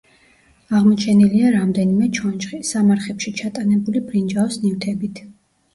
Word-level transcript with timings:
აღმოჩენილია 0.77 1.51
რამდენიმე 1.57 2.09
ჩონჩხი, 2.19 2.63
სამარხებში 2.73 3.35
ჩატანებული 3.43 4.07
ბრინჯაოს 4.11 4.61
ნივთებით. 4.65 5.25